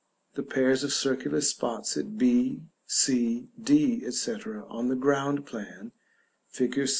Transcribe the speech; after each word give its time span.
The 0.33 0.41
pairs 0.41 0.83
of 0.83 0.91
circular 0.93 1.41
spots 1.41 1.95
at 1.95 2.17
b, 2.17 2.63
c, 2.87 3.49
d, 3.61 4.01
etc., 4.03 4.65
on 4.67 4.87
the 4.87 4.95
ground 4.95 5.45
plan 5.45 5.91
fig. 6.47 6.79